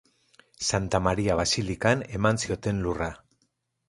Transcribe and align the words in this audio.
Santa 0.67 1.01
Maria 1.07 1.35
basilikan 1.41 2.01
eman 2.21 2.41
zioten 2.45 2.81
lurra. 2.87 3.11